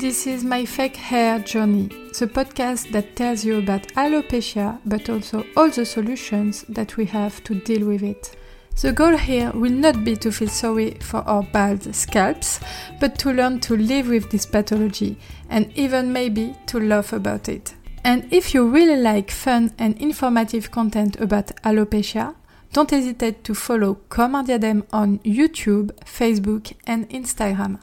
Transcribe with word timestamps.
This 0.00 0.28
is 0.28 0.44
my 0.44 0.64
fake 0.64 0.94
hair 0.94 1.40
journey, 1.40 1.88
the 2.16 2.28
podcast 2.28 2.92
that 2.92 3.16
tells 3.16 3.44
you 3.44 3.58
about 3.58 3.88
alopecia 3.96 4.78
but 4.86 5.10
also 5.10 5.44
all 5.56 5.70
the 5.70 5.84
solutions 5.84 6.64
that 6.68 6.96
we 6.96 7.04
have 7.06 7.42
to 7.42 7.56
deal 7.56 7.84
with 7.84 8.04
it. 8.04 8.36
The 8.80 8.92
goal 8.92 9.16
here 9.16 9.50
will 9.50 9.72
not 9.72 10.04
be 10.04 10.14
to 10.18 10.30
feel 10.30 10.50
sorry 10.50 10.98
for 11.00 11.22
our 11.28 11.42
bald 11.42 11.92
scalps, 11.96 12.60
but 13.00 13.18
to 13.18 13.32
learn 13.32 13.58
to 13.62 13.76
live 13.76 14.06
with 14.06 14.30
this 14.30 14.46
pathology 14.46 15.18
and 15.50 15.76
even 15.76 16.12
maybe 16.12 16.54
to 16.66 16.78
laugh 16.78 17.12
about 17.12 17.48
it. 17.48 17.74
And 18.04 18.32
if 18.32 18.54
you 18.54 18.68
really 18.68 19.02
like 19.02 19.32
fun 19.32 19.72
and 19.78 20.00
informative 20.00 20.70
content 20.70 21.16
about 21.20 21.48
alopecia, 21.64 22.36
don't 22.72 22.90
hesitate 22.92 23.42
to 23.42 23.52
follow 23.52 23.98
Comme 24.08 24.36
un 24.36 24.44
diadème 24.44 24.84
on 24.92 25.18
YouTube, 25.24 25.90
Facebook, 26.04 26.72
and 26.86 27.08
Instagram. 27.10 27.80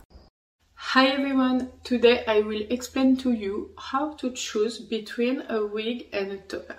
Hi 0.89 1.07
everyone! 1.07 1.71
Today 1.83 2.23
I 2.25 2.41
will 2.41 2.61
explain 2.69 3.17
to 3.17 3.33
you 3.33 3.71
how 3.75 4.13
to 4.13 4.31
choose 4.31 4.77
between 4.79 5.41
a 5.49 5.65
wig 5.65 6.07
and 6.13 6.31
a 6.31 6.37
topper. 6.37 6.77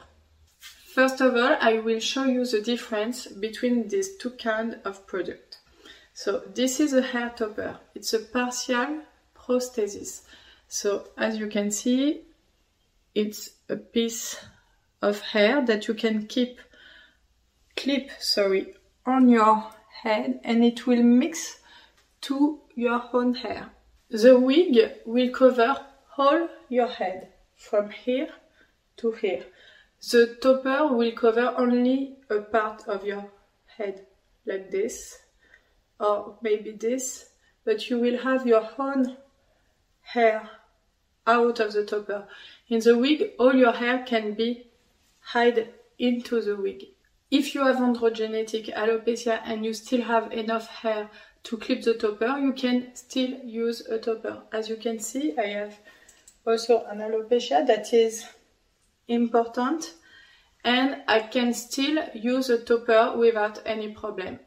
First 0.94 1.20
of 1.20 1.34
all, 1.34 1.56
I 1.60 1.80
will 1.80 1.98
show 1.98 2.24
you 2.24 2.46
the 2.46 2.62
difference 2.62 3.26
between 3.26 3.88
these 3.88 4.16
two 4.16 4.30
kinds 4.30 4.76
of 4.84 5.06
product. 5.06 5.58
So 6.14 6.44
this 6.54 6.78
is 6.80 6.94
a 6.94 7.02
hair 7.02 7.34
topper. 7.36 7.78
It's 7.94 8.14
a 8.14 8.20
partial 8.20 9.02
prosthesis. 9.34 10.22
So 10.68 11.08
as 11.18 11.36
you 11.36 11.48
can 11.48 11.70
see, 11.70 12.22
it's 13.14 13.50
a 13.68 13.76
piece 13.76 14.38
of 15.02 15.20
hair 15.20 15.66
that 15.66 15.88
you 15.88 15.94
can 15.94 16.26
keep 16.26 16.60
clip 17.76 18.10
sorry 18.20 18.76
on 19.04 19.28
your 19.28 19.66
head 20.04 20.40
and 20.44 20.64
it 20.64 20.86
will 20.86 21.02
mix 21.02 21.58
to 22.22 22.60
your 22.74 23.02
own 23.12 23.34
hair. 23.34 23.72
The 24.10 24.38
wig 24.38 25.00
will 25.04 25.30
cover 25.30 25.84
all 26.16 26.48
your 26.68 26.86
head 26.86 27.32
from 27.56 27.90
here 27.90 28.28
to 28.98 29.10
here. 29.10 29.44
The 30.10 30.36
topper 30.40 30.94
will 30.94 31.12
cover 31.12 31.54
only 31.58 32.16
a 32.30 32.40
part 32.40 32.86
of 32.86 33.04
your 33.04 33.28
head 33.66 34.06
like 34.44 34.70
this 34.70 35.18
or 35.98 36.38
maybe 36.40 36.70
this 36.70 37.30
but 37.64 37.90
you 37.90 37.98
will 37.98 38.18
have 38.18 38.46
your 38.46 38.68
own 38.78 39.16
hair 40.02 40.50
out 41.26 41.58
of 41.58 41.72
the 41.72 41.84
topper. 41.84 42.28
In 42.68 42.78
the 42.80 42.96
wig 42.96 43.32
all 43.40 43.54
your 43.54 43.72
hair 43.72 44.04
can 44.06 44.34
be 44.34 44.68
hide 45.18 45.68
into 45.98 46.40
the 46.40 46.54
wig. 46.54 46.84
If 47.28 47.56
you 47.56 47.64
have 47.64 47.76
androgenetic 47.76 48.72
alopecia 48.72 49.40
and 49.44 49.64
you 49.64 49.74
still 49.74 50.02
have 50.02 50.32
enough 50.32 50.68
hair 50.68 51.10
to 51.46 51.56
clip 51.56 51.82
the 51.82 51.94
topper, 51.94 52.38
you 52.38 52.52
can 52.52 52.90
still 52.94 53.30
use 53.44 53.80
a 53.86 53.98
topper. 53.98 54.42
As 54.52 54.68
you 54.68 54.76
can 54.76 54.98
see, 54.98 55.32
I 55.38 55.46
have 55.46 55.78
also 56.44 56.84
an 56.86 56.98
alopecia 56.98 57.64
that 57.68 57.92
is 57.92 58.26
important 59.06 59.94
and 60.64 61.02
I 61.06 61.20
can 61.20 61.54
still 61.54 62.02
use 62.14 62.50
a 62.50 62.58
topper 62.58 63.16
without 63.16 63.62
any 63.64 63.92
problem. 63.92 64.40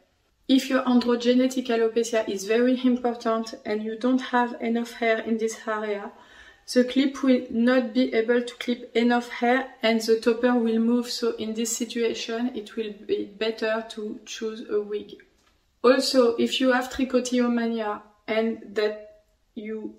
If 0.46 0.68
your 0.68 0.82
androgenetic 0.82 1.68
alopecia 1.68 2.28
is 2.28 2.44
very 2.44 2.78
important 2.84 3.54
and 3.64 3.82
you 3.82 3.98
don't 3.98 4.20
have 4.20 4.60
enough 4.60 4.92
hair 4.92 5.20
in 5.20 5.38
this 5.38 5.56
area, 5.66 6.12
the 6.74 6.84
clip 6.84 7.22
will 7.22 7.46
not 7.48 7.94
be 7.94 8.12
able 8.12 8.42
to 8.42 8.54
clip 8.56 8.94
enough 8.94 9.30
hair 9.30 9.72
and 9.82 10.02
the 10.02 10.20
topper 10.20 10.52
will 10.52 10.78
move 10.78 11.08
so 11.08 11.34
in 11.36 11.54
this 11.54 11.74
situation 11.74 12.54
it 12.54 12.76
will 12.76 12.92
be 13.06 13.24
better 13.24 13.86
to 13.88 14.20
choose 14.26 14.68
a 14.68 14.82
wig. 14.82 15.14
Also 15.82 16.36
if 16.36 16.60
you 16.60 16.72
have 16.72 16.90
trichotillomania 16.90 18.02
and 18.26 18.74
that 18.74 19.22
you 19.54 19.94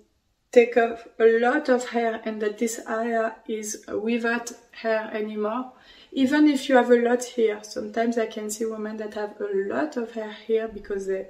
take 0.52 0.76
off 0.76 1.08
a 1.18 1.38
lot 1.40 1.68
of 1.68 1.88
hair 1.88 2.20
and 2.24 2.40
that 2.42 2.58
this 2.58 2.80
area 2.86 3.36
is 3.48 3.84
without 3.88 4.52
hair 4.72 5.10
anymore, 5.12 5.72
even 6.12 6.46
if 6.46 6.68
you 6.68 6.76
have 6.76 6.90
a 6.90 6.96
lot 6.96 7.24
here, 7.24 7.58
sometimes 7.62 8.18
I 8.18 8.26
can 8.26 8.50
see 8.50 8.66
women 8.66 8.98
that 8.98 9.14
have 9.14 9.40
a 9.40 9.48
lot 9.68 9.96
of 9.96 10.12
hair 10.12 10.36
here 10.46 10.68
because 10.68 11.06
they, 11.06 11.26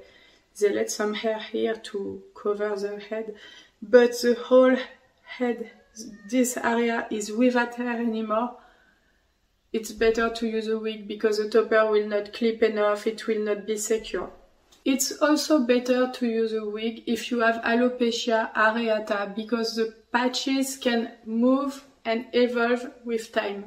they 0.59 0.71
let 0.71 0.91
some 0.91 1.15
hair 1.15 1.39
here 1.39 1.77
to 1.77 2.23
cover 2.35 2.75
the 2.75 2.99
head, 2.99 3.37
but 3.81 4.11
the 4.21 4.35
whole 4.35 4.77
head, 5.25 5.71
this 6.29 6.57
area 6.57 7.07
is 7.11 7.31
without 7.31 7.77
hair 7.77 7.97
anymore, 8.01 8.57
it's 9.73 9.93
better 9.93 10.29
to 10.31 10.47
use 10.49 10.67
a 10.67 10.79
wig 10.79 11.07
because 11.07 11.39
the 11.39 11.49
topper 11.49 11.91
will 11.91 12.09
not 12.09 12.33
clip 12.33 12.63
enough, 12.63 13.07
it 13.07 13.27
will 13.29 13.41
not 13.41 13.67
be 13.67 13.77
secure. 13.77 14.31
It's 14.85 15.13
also 15.23 15.61
better 15.61 16.11
to 16.11 16.27
use 16.27 16.53
a 16.53 16.65
wig 16.65 17.05
if 17.07 17.31
you 17.31 17.41
have 17.41 17.63
alopecia 17.63 18.53
areata 18.55 19.35
because 19.35 19.77
the 19.77 19.95
patches 20.13 20.77
can 20.77 21.13
move 21.25 21.85
and 22.05 22.27
evolve 22.33 22.91
with 23.05 23.33
time. 23.33 23.67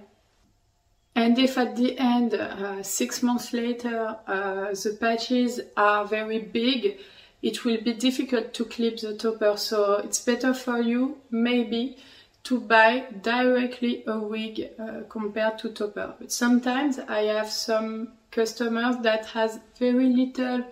And 1.15 1.39
if 1.39 1.57
at 1.57 1.77
the 1.77 1.97
end, 1.97 2.33
uh, 2.33 2.83
six 2.83 3.23
months 3.23 3.53
later, 3.53 4.17
uh, 4.27 4.71
the 4.71 4.97
patches 4.99 5.61
are 5.77 6.05
very 6.05 6.39
big, 6.39 6.97
it 7.41 7.63
will 7.63 7.81
be 7.81 7.93
difficult 7.93 8.53
to 8.53 8.65
clip 8.65 8.99
the 8.99 9.15
topper. 9.15 9.55
So 9.55 9.95
it's 9.95 10.19
better 10.19 10.53
for 10.53 10.81
you 10.81 11.17
maybe 11.31 11.97
to 12.43 12.59
buy 12.59 13.05
directly 13.21 14.03
a 14.05 14.19
wig 14.19 14.69
uh, 14.77 15.03
compared 15.07 15.57
to 15.59 15.69
topper. 15.69 16.15
But 16.19 16.33
sometimes 16.33 16.99
I 16.99 17.21
have 17.21 17.49
some 17.49 18.09
customers 18.31 18.97
that 19.03 19.27
has 19.27 19.61
very 19.79 20.09
little 20.09 20.65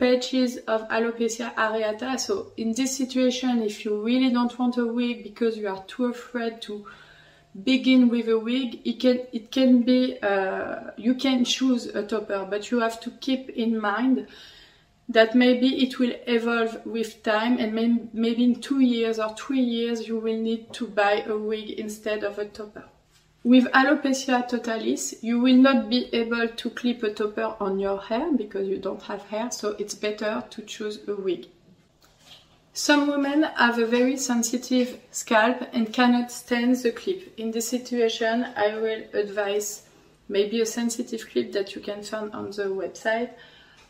patches 0.00 0.56
of 0.66 0.88
alopecia 0.88 1.54
areata. 1.54 2.18
So 2.18 2.52
in 2.56 2.72
this 2.72 2.96
situation, 2.96 3.62
if 3.62 3.84
you 3.84 4.02
really 4.02 4.30
don't 4.30 4.58
want 4.58 4.78
a 4.78 4.86
wig 4.86 5.22
because 5.22 5.56
you 5.56 5.68
are 5.68 5.84
too 5.86 6.06
afraid 6.06 6.62
to 6.62 6.86
begin 7.62 8.08
with 8.08 8.28
a 8.28 8.38
wig, 8.38 8.80
it 8.84 8.98
can 8.98 9.20
it 9.32 9.52
can 9.52 9.82
be 9.82 10.18
uh, 10.22 10.92
you 10.96 11.14
can 11.14 11.44
choose 11.44 11.86
a 11.86 12.02
topper, 12.02 12.46
but 12.48 12.70
you 12.70 12.80
have 12.80 12.98
to 13.00 13.10
keep 13.20 13.50
in 13.50 13.78
mind 13.78 14.26
that 15.08 15.34
maybe 15.34 15.82
it 15.84 15.98
will 15.98 16.14
evolve 16.26 16.86
with 16.86 17.22
time 17.24 17.58
and 17.58 17.74
may, 17.74 17.98
maybe 18.12 18.44
in 18.44 18.60
two 18.60 18.80
years 18.80 19.18
or 19.18 19.34
three 19.36 19.60
years 19.60 20.06
you 20.06 20.16
will 20.18 20.38
need 20.38 20.72
to 20.72 20.86
buy 20.86 21.22
a 21.26 21.36
wig 21.36 21.70
instead 21.70 22.22
of 22.22 22.38
a 22.38 22.44
topper. 22.44 22.84
With 23.42 23.64
alopecia 23.72 24.46
totalis, 24.46 25.14
you 25.22 25.40
will 25.40 25.56
not 25.56 25.88
be 25.88 26.14
able 26.14 26.46
to 26.48 26.70
clip 26.70 27.02
a 27.02 27.10
topper 27.10 27.56
on 27.58 27.80
your 27.80 27.98
hair 27.98 28.30
because 28.36 28.68
you 28.68 28.76
don't 28.76 29.02
have 29.04 29.22
hair, 29.28 29.50
so 29.50 29.70
it's 29.78 29.94
better 29.94 30.44
to 30.50 30.62
choose 30.62 31.00
a 31.08 31.14
wig. 31.14 31.46
Some 32.74 33.08
women 33.08 33.44
have 33.44 33.78
a 33.78 33.86
very 33.86 34.18
sensitive 34.18 35.00
scalp 35.10 35.66
and 35.72 35.92
cannot 35.92 36.30
stand 36.30 36.76
the 36.76 36.92
clip. 36.92 37.32
In 37.38 37.50
this 37.50 37.68
situation, 37.68 38.46
I 38.56 38.76
will 38.76 39.04
advise 39.14 39.84
maybe 40.28 40.60
a 40.60 40.66
sensitive 40.66 41.28
clip 41.28 41.52
that 41.52 41.74
you 41.74 41.80
can 41.80 42.02
find 42.02 42.32
on 42.32 42.50
the 42.50 42.64
website 42.64 43.30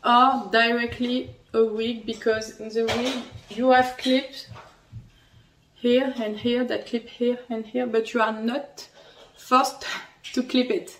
or 0.03 0.49
directly 0.51 1.35
a 1.53 1.63
wig 1.63 2.05
because 2.05 2.59
in 2.59 2.69
the 2.69 2.85
wig 2.85 3.23
you 3.49 3.69
have 3.69 3.97
clips 3.97 4.47
here 5.75 6.13
and 6.17 6.37
here 6.37 6.63
that 6.63 6.87
clip 6.87 7.07
here 7.07 7.37
and 7.49 7.65
here 7.65 7.85
but 7.85 8.13
you 8.13 8.21
are 8.21 8.33
not 8.33 8.87
forced 9.41 9.85
to 10.33 10.43
clip 10.43 10.69
it 10.69 10.97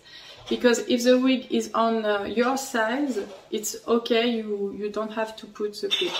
because 0.49 0.79
if 0.79 1.03
the 1.03 1.17
wig 1.17 1.47
is 1.51 1.71
on 1.73 2.05
uh, 2.05 2.23
your 2.23 2.57
size 2.57 3.19
it's 3.51 3.75
okay 3.87 4.27
you 4.27 4.75
you 4.77 4.89
don't 4.89 5.13
have 5.13 5.35
to 5.35 5.45
put 5.47 5.79
the 5.81 5.87
clip 5.87 6.13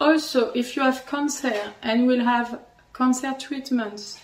also 0.00 0.50
if 0.52 0.76
you 0.76 0.82
have 0.82 1.06
cancer 1.06 1.72
and 1.82 2.06
will 2.06 2.24
have 2.24 2.60
cancer 2.92 3.34
treatments 3.38 4.18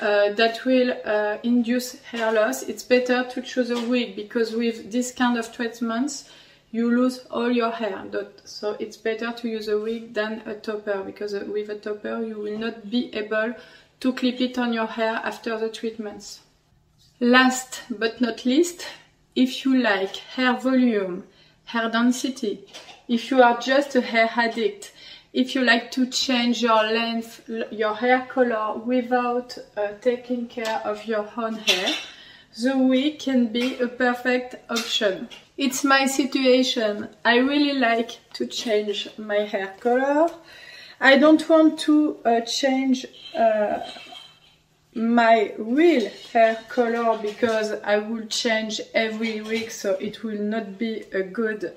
uh, 0.00 0.32
that 0.34 0.64
will 0.64 0.94
uh, 1.04 1.38
induce 1.42 2.00
hair 2.02 2.32
loss 2.32 2.62
it's 2.62 2.82
better 2.82 3.24
to 3.24 3.42
choose 3.42 3.70
a 3.70 3.80
wig 3.88 4.14
because 4.14 4.52
with 4.52 4.92
this 4.92 5.10
kind 5.10 5.38
of 5.38 5.52
treatments 5.52 6.30
you 6.76 6.90
lose 6.90 7.20
all 7.30 7.50
your 7.50 7.70
hair. 7.70 8.04
So 8.44 8.76
it's 8.78 8.96
better 8.96 9.32
to 9.32 9.48
use 9.48 9.68
a 9.68 9.78
wig 9.78 10.12
than 10.12 10.42
a 10.46 10.54
topper 10.54 11.02
because 11.04 11.32
uh, 11.34 11.44
with 11.48 11.70
a 11.70 11.76
topper 11.76 12.22
you 12.22 12.38
will 12.38 12.58
not 12.58 12.90
be 12.90 13.14
able 13.14 13.54
to 14.00 14.12
clip 14.12 14.40
it 14.40 14.58
on 14.58 14.72
your 14.72 14.86
hair 14.86 15.20
after 15.24 15.58
the 15.58 15.70
treatments. 15.70 16.40
Last 17.20 17.82
but 17.88 18.20
not 18.20 18.44
least, 18.44 18.86
if 19.34 19.64
you 19.64 19.78
like 19.78 20.16
hair 20.16 20.54
volume, 20.54 21.24
hair 21.64 21.88
density, 21.88 22.66
if 23.08 23.30
you 23.30 23.42
are 23.42 23.58
just 23.58 23.96
a 23.96 24.02
hair 24.02 24.28
addict, 24.36 24.92
if 25.32 25.54
you 25.54 25.62
like 25.62 25.90
to 25.92 26.06
change 26.06 26.62
your 26.62 26.82
length, 26.82 27.42
your 27.70 27.94
hair 27.94 28.26
color 28.28 28.78
without 28.78 29.56
uh, 29.76 29.88
taking 30.00 30.46
care 30.46 30.80
of 30.84 31.06
your 31.06 31.28
own 31.36 31.54
hair, 31.54 31.94
the 32.62 32.76
wig 32.76 33.18
can 33.18 33.46
be 33.46 33.78
a 33.78 33.88
perfect 33.88 34.56
option. 34.70 35.28
It's 35.56 35.84
my 35.84 36.06
situation. 36.06 37.08
I 37.24 37.36
really 37.36 37.78
like 37.78 38.18
to 38.34 38.46
change 38.46 39.08
my 39.18 39.40
hair 39.40 39.74
color. 39.80 40.28
I 41.00 41.16
don't 41.18 41.46
want 41.48 41.78
to 41.80 42.16
uh, 42.24 42.40
change 42.42 43.04
uh, 43.34 43.80
my 44.96 45.52
real 45.58 46.10
hair 46.32 46.58
color 46.70 47.18
because 47.18 47.72
I 47.84 47.98
will 47.98 48.26
change 48.26 48.80
every 48.94 49.42
week 49.42 49.70
so 49.70 49.92
it 49.96 50.22
will 50.24 50.40
not 50.40 50.78
be 50.78 51.04
a 51.12 51.22
good 51.22 51.76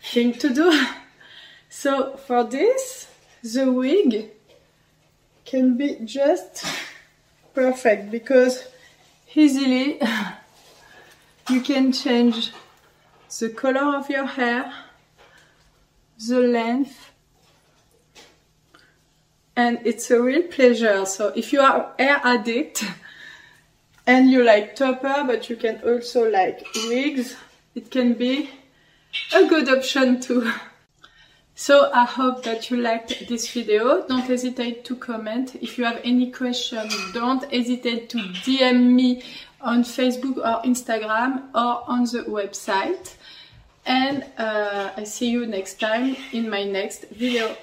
thing 0.00 0.32
to 0.34 0.54
do. 0.54 0.86
so 1.68 2.16
for 2.16 2.44
this, 2.44 3.08
the 3.42 3.70
wig 3.70 4.30
can 5.44 5.76
be 5.76 5.98
just 6.02 6.64
perfect 7.54 8.10
because 8.10 8.64
easily 9.34 10.00
you 11.50 11.60
can 11.60 11.92
change 11.92 12.52
the 13.38 13.50
color 13.50 13.98
of 13.98 14.08
your 14.08 14.24
hair, 14.24 14.72
the 16.26 16.40
length, 16.40 17.10
and 19.56 19.78
it's 19.84 20.10
a 20.10 20.20
real 20.20 20.42
pleasure. 20.42 21.06
So 21.06 21.32
if 21.34 21.52
you 21.52 21.60
are 21.60 21.92
hair 21.98 22.20
addict 22.22 22.84
and 24.06 24.30
you 24.30 24.44
like 24.44 24.76
topper, 24.76 25.24
but 25.26 25.48
you 25.48 25.56
can 25.56 25.80
also 25.84 26.30
like 26.30 26.66
wigs, 26.88 27.34
it 27.74 27.90
can 27.90 28.14
be 28.14 28.50
a 29.34 29.46
good 29.46 29.68
option 29.68 30.20
too. 30.20 30.52
So 31.58 31.90
I 31.90 32.04
hope 32.04 32.42
that 32.42 32.70
you 32.70 32.76
liked 32.76 33.28
this 33.30 33.50
video. 33.50 34.06
Don't 34.06 34.20
hesitate 34.20 34.84
to 34.84 34.94
comment. 34.94 35.54
If 35.54 35.78
you 35.78 35.86
have 35.86 36.02
any 36.04 36.30
questions, 36.30 36.94
don't 37.14 37.50
hesitate 37.50 38.10
to 38.10 38.18
DM 38.18 38.92
me 38.92 39.22
on 39.62 39.82
Facebook 39.82 40.36
or 40.36 40.62
Instagram 40.64 41.44
or 41.54 41.82
on 41.88 42.04
the 42.04 42.24
website. 42.28 43.14
And 43.86 44.22
uh, 44.36 44.90
I 44.98 45.04
see 45.04 45.30
you 45.30 45.46
next 45.46 45.80
time 45.80 46.14
in 46.30 46.50
my 46.50 46.64
next 46.64 47.06
video. 47.08 47.56